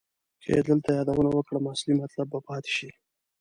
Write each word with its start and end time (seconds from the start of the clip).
که 0.41 0.47
یې 0.55 0.61
دلته 0.69 0.89
یادونه 0.97 1.29
وکړم 1.33 1.63
اصلي 1.73 1.93
مطلب 2.01 2.27
به 2.31 2.39
پاتې 2.47 2.71
شي. 2.77 2.89